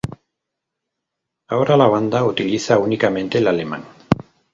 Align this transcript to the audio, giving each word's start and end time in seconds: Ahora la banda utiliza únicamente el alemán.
Ahora 1.47 1.77
la 1.77 1.87
banda 1.87 2.23
utiliza 2.23 2.79
únicamente 2.79 3.37
el 3.37 3.47
alemán. 3.47 3.83